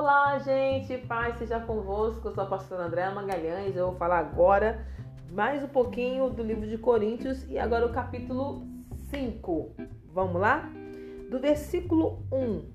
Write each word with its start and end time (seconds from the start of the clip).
Olá, 0.00 0.38
gente, 0.38 0.96
paz 0.96 1.38
seja 1.38 1.58
convosco. 1.58 2.28
Eu 2.28 2.32
sou 2.32 2.44
a 2.44 2.46
pastora 2.46 2.84
Andréa 2.84 3.10
Magalhães. 3.10 3.74
Eu 3.74 3.88
vou 3.88 3.96
falar 3.96 4.20
agora 4.20 4.86
mais 5.32 5.60
um 5.60 5.66
pouquinho 5.66 6.30
do 6.30 6.40
livro 6.40 6.68
de 6.68 6.78
Coríntios 6.78 7.44
e 7.50 7.58
agora 7.58 7.84
o 7.84 7.92
capítulo 7.92 8.62
5. 9.10 9.74
Vamos 10.14 10.40
lá? 10.40 10.70
Do 11.28 11.40
versículo 11.40 12.24
1 12.30 12.70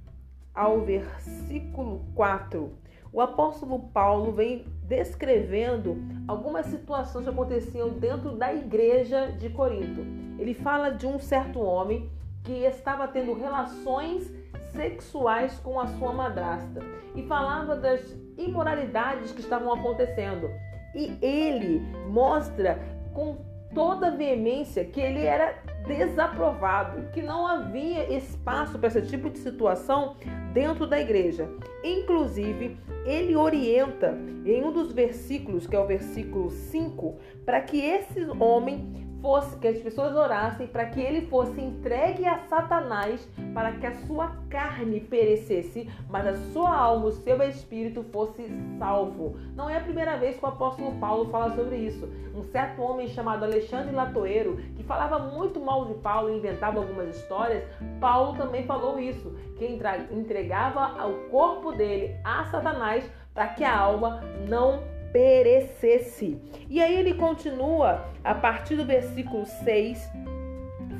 ao 0.53 0.81
versículo 0.81 2.05
4, 2.13 2.77
o 3.13 3.21
apóstolo 3.21 3.79
Paulo 3.93 4.33
vem 4.33 4.65
descrevendo 4.83 5.95
algumas 6.27 6.65
situações 6.65 7.23
que 7.23 7.29
aconteciam 7.29 7.87
dentro 7.91 8.35
da 8.35 8.53
igreja 8.53 9.31
de 9.31 9.49
Corinto. 9.49 10.01
Ele 10.37 10.53
fala 10.53 10.89
de 10.89 11.07
um 11.07 11.17
certo 11.17 11.61
homem 11.61 12.11
que 12.43 12.65
estava 12.65 13.07
tendo 13.07 13.33
relações 13.33 14.29
sexuais 14.73 15.59
com 15.59 15.79
a 15.79 15.87
sua 15.87 16.11
madrasta 16.11 16.81
e 17.15 17.23
falava 17.23 17.75
das 17.75 18.01
imoralidades 18.37 19.31
que 19.31 19.41
estavam 19.41 19.73
acontecendo. 19.73 20.49
E 20.95 21.17
ele 21.21 21.79
mostra 22.09 22.79
com 23.13 23.37
toda 23.73 24.11
veemência 24.11 24.85
que 24.85 25.01
ele 25.01 25.25
era 25.25 25.57
desaprovado, 25.87 27.09
que 27.11 27.21
não 27.21 27.47
havia 27.47 28.15
espaço 28.15 28.77
para 28.77 28.87
esse 28.87 29.01
tipo 29.03 29.29
de 29.29 29.39
situação 29.39 30.15
dentro 30.53 30.87
da 30.87 30.99
igreja. 30.99 31.49
Inclusive, 31.83 32.77
ele 33.05 33.35
orienta 33.35 34.17
em 34.45 34.63
um 34.63 34.71
dos 34.71 34.91
versículos, 34.93 35.67
que 35.67 35.75
é 35.75 35.79
o 35.79 35.87
versículo 35.87 36.49
5, 36.49 37.17
para 37.45 37.61
que 37.61 37.83
esse 37.83 38.23
homem 38.39 39.12
fosse 39.23 39.55
que 39.55 39.69
as 39.69 39.79
pessoas 39.79 40.13
orassem 40.13 40.67
para 40.67 40.87
que 40.87 40.99
ele 40.99 41.27
fosse 41.27 41.61
entregue 41.61 42.25
a 42.27 42.39
Satanás 42.39 43.25
para 43.53 43.71
que 43.71 43.85
a 43.87 43.93
sua 44.05 44.35
carne 44.49 44.99
perecesse, 44.99 45.89
mas 46.09 46.27
a 46.27 46.35
sua 46.51 46.75
alma, 46.75 47.05
o 47.05 47.11
seu 47.13 47.41
espírito 47.43 48.03
fosse 48.11 48.45
salvo. 48.77 49.37
Não 49.55 49.69
é 49.69 49.77
a 49.77 49.81
primeira 49.81 50.17
vez 50.17 50.37
que 50.37 50.43
o 50.43 50.49
apóstolo 50.49 50.99
Paulo 50.99 51.29
fala 51.29 51.55
sobre 51.55 51.77
isso. 51.77 52.05
Um 52.35 52.43
certo 52.43 52.81
homem 52.81 53.07
chamado 53.07 53.45
Alexandre 53.45 53.95
Latoeiro, 53.95 54.57
que 54.75 54.83
falava 54.83 55.17
muito 55.17 55.57
mal 55.57 55.85
de 55.85 55.93
Paulo 55.93 56.29
e 56.29 56.37
inventava 56.37 56.79
algumas 56.79 57.15
histórias, 57.15 57.63
Paulo 58.01 58.37
também 58.37 58.65
falou 58.65 58.99
isso, 58.99 59.33
que 59.57 59.65
entregava 60.11 61.07
o 61.07 61.29
corpo 61.29 61.71
dele 61.71 62.13
a 62.25 62.43
Satanás 62.45 63.09
para 63.33 63.47
que 63.47 63.63
a 63.63 63.75
alma 63.75 64.21
não 64.49 64.83
perecesse. 65.13 66.41
E 66.69 66.81
aí 66.81 66.95
ele 66.95 67.13
continua 67.13 68.05
a 68.23 68.33
partir 68.33 68.75
do 68.75 68.83
versículo 68.83 69.45
6, 69.45 70.09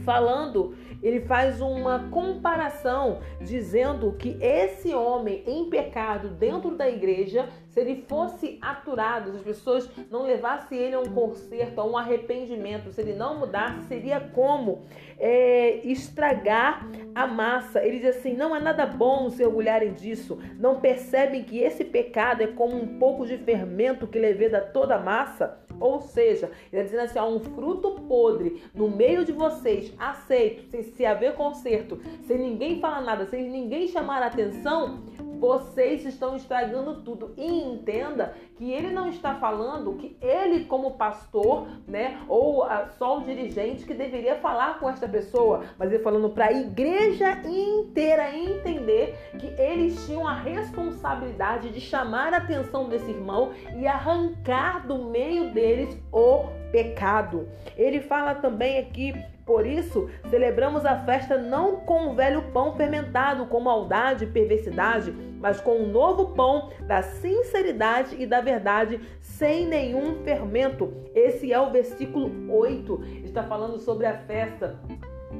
falando, 0.03 0.75
ele 1.01 1.21
faz 1.21 1.61
uma 1.61 2.07
comparação 2.09 3.19
dizendo 3.41 4.13
que 4.13 4.37
esse 4.41 4.93
homem 4.93 5.43
em 5.45 5.69
pecado 5.69 6.29
dentro 6.29 6.75
da 6.75 6.89
igreja 6.89 7.49
se 7.73 7.79
ele 7.79 8.05
fosse 8.07 8.59
aturado, 8.61 9.31
se 9.31 9.37
as 9.37 9.43
pessoas 9.43 9.89
não 10.11 10.27
levassem 10.27 10.77
ele 10.77 10.93
a 10.93 10.99
um 10.99 11.11
conserto, 11.11 11.81
a 11.81 11.83
um 11.83 11.97
arrependimento, 11.97 12.91
se 12.91 13.01
ele 13.01 13.13
não 13.13 13.39
mudasse, 13.39 13.87
seria 13.87 14.19
como 14.19 14.83
é, 15.17 15.81
estragar 15.83 16.87
a 17.15 17.25
massa. 17.25 17.83
Ele 17.83 17.97
diz 17.97 18.17
assim: 18.17 18.35
não 18.35 18.55
é 18.55 18.59
nada 18.59 18.85
bom 18.85 19.27
se 19.31 19.43
orgulharem 19.43 19.91
disso. 19.93 20.37
Não 20.59 20.79
percebem 20.79 21.43
que 21.43 21.57
esse 21.57 21.83
pecado 21.83 22.43
é 22.43 22.47
como 22.47 22.75
um 22.75 22.99
pouco 22.99 23.25
de 23.25 23.39
fermento 23.39 24.05
que 24.05 24.19
leveda 24.19 24.61
toda 24.61 24.95
a 24.95 24.99
massa? 24.99 25.57
Ou 25.79 25.99
seja, 25.99 26.51
ele 26.71 26.81
está 26.81 26.83
dizendo 26.83 27.01
assim: 27.01 27.17
há 27.17 27.25
um 27.25 27.39
fruto 27.39 28.01
podre 28.07 28.61
no 28.71 28.87
meio 28.87 29.25
de 29.25 29.31
vocês, 29.31 29.89
aceito, 29.99 30.63
sem 30.69 30.83
se 30.83 31.05
haver 31.05 31.35
conserto, 31.35 31.99
sem 32.25 32.37
ninguém 32.37 32.79
falar 32.79 33.01
nada, 33.01 33.25
sem 33.25 33.49
ninguém 33.49 33.87
chamar 33.87 34.21
atenção 34.21 35.01
vocês 35.43 36.05
estão 36.05 36.37
estragando 36.37 37.01
tudo. 37.01 37.33
E 37.35 37.45
entenda 37.45 38.33
que 38.55 38.71
ele 38.71 38.91
não 38.91 39.09
está 39.09 39.35
falando 39.35 39.95
que 39.95 40.15
ele, 40.21 40.63
como 40.63 40.91
pastor, 40.91 41.67
né, 41.85 42.21
ou 42.29 42.63
a, 42.63 42.87
só 42.97 43.17
o 43.17 43.23
dirigente 43.23 43.85
que 43.85 43.93
deveria 43.93 44.35
falar 44.35 44.79
com 44.79 44.89
esta 44.89 45.05
pessoa, 45.05 45.65
mas 45.77 45.91
ele 45.91 46.01
falando 46.01 46.29
para 46.29 46.45
a 46.45 46.53
igreja 46.53 47.41
inteira 47.45 48.33
entender 48.33 49.17
que 49.37 49.47
eles 49.61 50.05
tinham 50.05 50.25
a 50.25 50.33
responsabilidade 50.33 51.71
de 51.71 51.81
chamar 51.81 52.33
a 52.33 52.37
atenção 52.37 52.87
desse 52.87 53.11
irmão 53.11 53.51
e 53.75 53.85
arrancar 53.85 54.87
do 54.87 54.97
meio 55.09 55.51
deles 55.51 56.01
o 56.09 56.62
pecado. 56.73 57.47
Ele 57.77 58.01
fala 58.01 58.33
também 58.33 58.79
aqui 58.79 59.13
por 59.45 59.65
isso, 59.65 60.09
celebramos 60.29 60.85
a 60.85 60.97
festa 61.03 61.37
não 61.37 61.75
com 61.81 62.07
o 62.07 62.15
velho 62.15 62.41
pão 62.53 62.75
fermentado 62.75 63.45
com 63.45 63.59
maldade 63.59 64.23
e 64.23 64.27
perversidade, 64.27 65.11
mas 65.11 65.59
com 65.59 65.81
o 65.81 65.87
novo 65.87 66.33
pão 66.33 66.69
da 66.87 67.01
sinceridade 67.01 68.15
e 68.17 68.25
da 68.25 68.39
verdade, 68.39 69.01
sem 69.21 69.67
nenhum 69.67 70.23
fermento. 70.23 70.93
Esse 71.13 71.51
é 71.51 71.59
o 71.59 71.71
versículo 71.71 72.31
8. 72.49 73.03
Está 73.25 73.43
falando 73.43 73.77
sobre 73.79 74.05
a 74.05 74.17
festa 74.19 74.79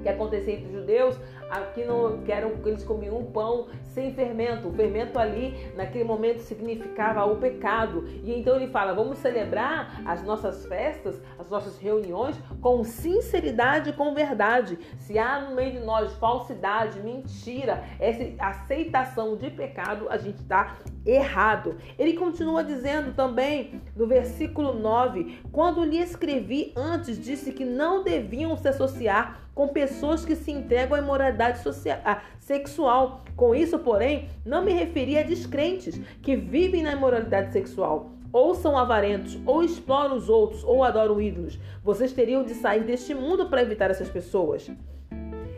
que 0.01 0.09
acontecia 0.09 0.55
entre 0.55 0.67
os 0.67 0.73
judeus, 0.73 1.19
aqui 1.61 1.83
no, 1.83 2.19
que 2.23 2.31
eles 2.31 2.83
comiam 2.83 3.17
um 3.19 3.25
pão 3.25 3.67
sem 3.93 4.13
fermento. 4.13 4.67
O 4.67 4.73
fermento 4.73 5.19
ali, 5.19 5.71
naquele 5.75 6.03
momento, 6.03 6.39
significava 6.39 7.25
o 7.25 7.37
pecado. 7.37 8.05
E 8.23 8.33
então 8.33 8.55
ele 8.55 8.67
fala: 8.67 8.93
vamos 8.93 9.17
celebrar 9.19 10.01
as 10.05 10.23
nossas 10.23 10.65
festas, 10.65 11.21
as 11.37 11.49
nossas 11.49 11.77
reuniões 11.77 12.35
com 12.61 12.83
sinceridade 12.83 13.91
e 13.91 13.93
com 13.93 14.13
verdade. 14.13 14.77
Se 14.97 15.17
há 15.17 15.41
no 15.41 15.55
meio 15.55 15.73
de 15.73 15.79
nós 15.79 16.13
falsidade, 16.15 16.99
mentira, 17.01 17.83
essa 17.99 18.23
aceitação 18.39 19.35
de 19.35 19.49
pecado, 19.49 20.07
a 20.09 20.17
gente 20.17 20.39
está 20.39 20.77
errado. 21.05 21.77
Ele 21.99 22.13
continua 22.13 22.63
dizendo 22.63 23.13
também 23.13 23.81
no 23.95 24.07
versículo 24.07 24.73
9: 24.73 25.41
quando 25.51 25.83
lhe 25.83 25.97
escrevi 25.97 26.73
antes, 26.75 27.19
disse 27.19 27.51
que 27.51 27.65
não 27.65 28.03
deviam 28.03 28.55
se 28.57 28.67
associar 28.67 29.43
com 29.53 29.67
pessoas 29.67 30.25
que 30.25 30.35
se 30.35 30.51
entregam 30.51 30.95
à 30.95 30.99
imoralidade 30.99 31.42
social, 31.51 31.99
à 32.05 32.21
sexual. 32.39 33.23
Com 33.35 33.55
isso, 33.55 33.79
porém, 33.79 34.29
não 34.45 34.63
me 34.63 34.71
referi 34.71 35.17
a 35.17 35.23
descrentes 35.23 35.99
que 36.21 36.35
vivem 36.35 36.83
na 36.83 36.93
imoralidade 36.93 37.51
sexual. 37.51 38.11
Ou 38.31 38.55
são 38.55 38.77
avarentos, 38.77 39.39
ou 39.45 39.63
exploram 39.63 40.15
os 40.15 40.27
outros, 40.27 40.63
ou 40.63 40.83
adoram 40.83 41.21
ídolos. 41.21 41.59
Vocês 41.83 42.13
teriam 42.13 42.43
de 42.43 42.53
sair 42.55 42.83
deste 42.83 43.13
mundo 43.13 43.47
para 43.47 43.61
evitar 43.61 43.91
essas 43.91 44.09
pessoas. 44.09 44.71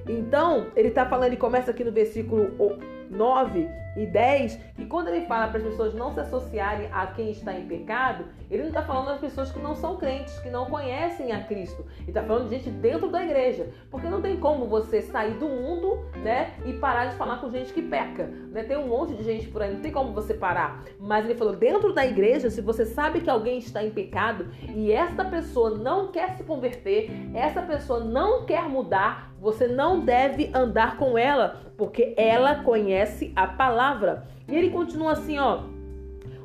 Então, 0.07 0.67
ele 0.75 0.89
está 0.89 1.05
falando, 1.05 1.27
ele 1.27 1.37
começa 1.37 1.71
aqui 1.71 1.83
no 1.83 1.91
versículo 1.91 2.51
9 3.09 3.69
e 3.97 4.05
10, 4.05 4.59
que 4.74 4.74
quando 4.95 5.09
ele 5.09 5.25
fala 5.25 5.49
para 5.49 5.57
as 5.57 5.65
pessoas 5.65 5.93
não 5.93 6.13
se 6.13 6.21
associarem 6.21 6.87
a 6.89 7.05
quem 7.07 7.29
está 7.29 7.51
em 7.51 7.67
pecado, 7.67 8.23
ele 8.49 8.61
não 8.61 8.69
está 8.69 8.81
falando 8.81 9.07
das 9.07 9.19
pessoas 9.19 9.51
que 9.51 9.59
não 9.59 9.75
são 9.75 9.97
crentes, 9.97 10.39
que 10.39 10.49
não 10.49 10.67
conhecem 10.67 11.33
a 11.33 11.43
Cristo. 11.43 11.83
Ele 11.99 12.11
está 12.11 12.23
falando 12.23 12.47
de 12.47 12.55
gente 12.55 12.69
dentro 12.69 13.11
da 13.11 13.21
igreja. 13.21 13.67
Porque 13.91 14.07
não 14.07 14.21
tem 14.21 14.37
como 14.37 14.67
você 14.67 15.01
sair 15.01 15.33
do 15.33 15.49
mundo, 15.49 15.99
né, 16.23 16.53
e 16.65 16.71
parar 16.71 17.07
de 17.07 17.17
falar 17.17 17.41
com 17.41 17.51
gente 17.51 17.73
que 17.73 17.81
peca. 17.81 18.27
Né? 18.53 18.63
Tem 18.63 18.77
um 18.77 18.87
monte 18.87 19.15
de 19.15 19.23
gente 19.25 19.49
por 19.49 19.61
aí, 19.61 19.73
não 19.73 19.81
tem 19.81 19.91
como 19.91 20.13
você 20.13 20.33
parar. 20.33 20.85
Mas 20.97 21.25
ele 21.25 21.35
falou, 21.35 21.57
dentro 21.57 21.91
da 21.91 22.05
igreja, 22.05 22.49
se 22.49 22.61
você 22.61 22.85
sabe 22.85 23.19
que 23.19 23.29
alguém 23.29 23.57
está 23.57 23.83
em 23.83 23.91
pecado 23.91 24.47
e 24.73 24.93
essa 24.93 25.25
pessoa 25.25 25.71
não 25.71 26.09
quer 26.09 26.37
se 26.37 26.43
converter, 26.45 27.11
essa 27.33 27.61
pessoa 27.61 27.99
não 27.99 28.45
quer 28.45 28.69
mudar, 28.69 29.35
você 29.41 29.67
não 29.67 29.99
deve 29.99 30.49
andar 30.53 30.97
com 30.97 31.17
ela, 31.17 31.59
porque 31.77 32.13
ela 32.17 32.63
conhece 32.63 33.31
a 33.35 33.47
palavra. 33.47 34.27
E 34.47 34.55
ele 34.55 34.69
continua 34.69 35.13
assim, 35.13 35.37
ó. 35.39 35.63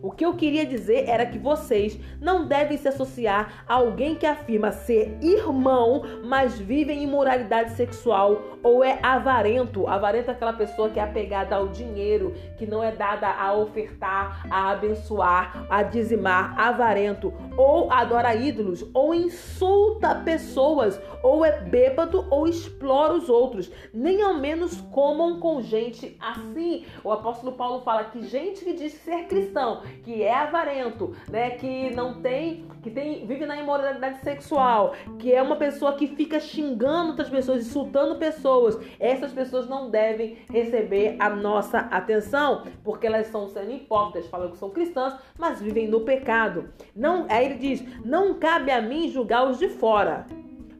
O 0.02 0.10
que 0.10 0.24
eu 0.24 0.34
queria 0.34 0.64
dizer 0.64 1.08
era 1.08 1.26
que 1.26 1.38
vocês 1.38 1.98
não 2.20 2.46
devem 2.46 2.78
se 2.78 2.88
associar 2.88 3.64
a 3.68 3.74
alguém 3.74 4.14
que 4.14 4.24
afirma 4.24 4.72
ser 4.72 5.18
irmão, 5.20 6.02
mas 6.24 6.58
vive 6.58 6.92
em 6.92 7.02
imoralidade 7.02 7.72
sexual 7.72 8.58
ou 8.62 8.82
é 8.82 8.98
avarento. 9.02 9.86
Avarento 9.86 10.30
é 10.30 10.32
aquela 10.32 10.54
pessoa 10.54 10.88
que 10.88 10.98
é 10.98 11.02
apegada 11.02 11.54
ao 11.54 11.68
dinheiro, 11.68 12.34
que 12.56 12.66
não 12.66 12.82
é 12.82 12.92
dada 12.92 13.28
a 13.28 13.52
ofertar, 13.54 14.46
a 14.50 14.70
abençoar, 14.70 15.66
a 15.68 15.82
dizimar. 15.82 16.58
Avarento. 16.58 17.32
Ou 17.56 17.92
adora 17.92 18.34
ídolos, 18.34 18.84
ou 18.94 19.14
insulta 19.14 20.14
pessoas, 20.14 21.00
ou 21.22 21.44
é 21.44 21.60
bêbado, 21.60 22.26
ou 22.30 22.46
explora 22.46 23.12
os 23.12 23.28
outros. 23.28 23.70
Nem 23.92 24.22
ao 24.22 24.34
menos 24.34 24.80
comam 24.92 25.40
com 25.40 25.60
gente 25.60 26.16
assim. 26.20 26.86
O 27.04 27.12
apóstolo 27.12 27.52
Paulo 27.52 27.82
fala 27.82 28.04
que 28.04 28.22
gente 28.22 28.64
que 28.64 28.72
diz 28.72 28.94
ser 28.94 29.26
cristão 29.26 29.82
que 30.02 30.22
é 30.22 30.34
avarento, 30.34 31.14
né, 31.30 31.50
que 31.50 31.90
não 31.94 32.20
tem, 32.20 32.64
que 32.82 32.90
tem, 32.90 33.26
vive 33.26 33.46
na 33.46 33.56
imoralidade 33.56 34.20
sexual, 34.20 34.94
que 35.18 35.32
é 35.32 35.42
uma 35.42 35.56
pessoa 35.56 35.94
que 35.94 36.06
fica 36.08 36.40
xingando 36.40 37.10
outras 37.10 37.28
pessoas, 37.28 37.66
insultando 37.66 38.16
pessoas, 38.16 38.78
essas 38.98 39.32
pessoas 39.32 39.68
não 39.68 39.90
devem 39.90 40.38
receber 40.50 41.16
a 41.18 41.30
nossa 41.30 41.78
atenção, 41.78 42.64
porque 42.82 43.06
elas 43.06 43.26
estão 43.26 43.48
sendo 43.48 43.70
hipócritas, 43.72 44.28
falam 44.28 44.50
que 44.50 44.58
são 44.58 44.70
cristãs, 44.70 45.14
mas 45.38 45.60
vivem 45.60 45.88
no 45.88 46.00
pecado. 46.00 46.70
Não, 46.94 47.26
aí 47.28 47.46
ele 47.46 47.56
diz: 47.56 47.84
"Não 48.04 48.34
cabe 48.34 48.70
a 48.70 48.80
mim 48.80 49.08
julgar 49.08 49.48
os 49.48 49.58
de 49.58 49.68
fora, 49.68 50.26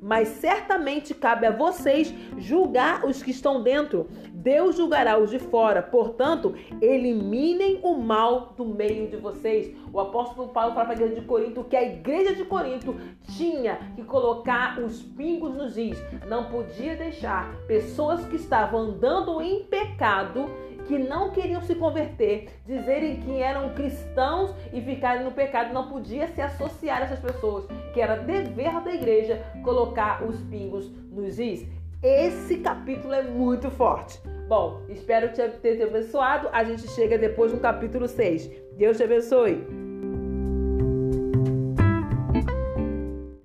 mas 0.01 0.29
certamente 0.29 1.15
cabe 1.15 1.47
a 1.47 1.51
vocês 1.51 2.13
julgar 2.39 3.05
os 3.05 3.23
que 3.23 3.31
estão 3.31 3.63
dentro. 3.63 4.09
Deus 4.33 4.77
julgará 4.77 5.19
os 5.19 5.31
de 5.31 5.39
fora. 5.39 5.83
Portanto, 5.83 6.55
eliminem 6.81 7.81
o 7.83 7.97
mal 7.97 8.55
do 8.57 8.65
meio 8.65 9.09
de 9.09 9.17
vocês. 9.17 9.75
O 9.93 10.01
apóstolo 10.01 10.49
Paulo 10.49 10.75
fala 10.75 10.87
para 10.87 10.95
a 10.95 10.97
igreja 10.97 11.21
de 11.21 11.27
Corinto 11.27 11.65
que 11.65 11.77
a 11.77 11.83
igreja 11.83 12.35
de 12.35 12.45
Corinto 12.45 12.97
tinha 13.37 13.79
que 13.95 14.03
colocar 14.03 14.79
os 14.81 15.03
pingos 15.03 15.55
nos 15.55 15.77
is. 15.77 16.03
Não 16.27 16.45
podia 16.45 16.97
deixar 16.97 17.55
pessoas 17.67 18.25
que 18.27 18.37
estavam 18.37 18.81
andando 18.81 19.41
em 19.43 19.65
pecado 19.65 20.51
que 20.91 20.99
não 20.99 21.31
queriam 21.31 21.63
se 21.63 21.77
converter, 21.77 22.49
dizerem 22.67 23.21
que 23.21 23.41
eram 23.41 23.73
cristãos 23.75 24.53
e 24.73 24.81
ficarem 24.81 25.23
no 25.23 25.31
pecado, 25.31 25.73
não 25.73 25.89
podia 25.89 26.27
se 26.27 26.41
associar 26.41 27.01
a 27.01 27.05
essas 27.05 27.21
pessoas, 27.21 27.65
que 27.95 28.01
era 28.01 28.17
dever 28.17 28.81
da 28.81 28.93
igreja 28.93 29.41
colocar 29.63 30.25
os 30.25 30.41
pingos 30.43 30.91
nos 31.13 31.39
is. 31.39 31.65
Esse 32.03 32.57
capítulo 32.57 33.15
é 33.15 33.23
muito 33.23 33.71
forte. 33.71 34.21
Bom, 34.49 34.83
espero 34.89 35.33
ter 35.33 35.77
te 35.77 35.83
abençoado. 35.85 36.49
A 36.51 36.65
gente 36.65 36.89
chega 36.89 37.17
depois 37.17 37.53
no 37.53 37.61
capítulo 37.61 38.09
6. 38.09 38.51
Deus 38.77 38.97
te 38.97 39.05
abençoe. 39.05 39.80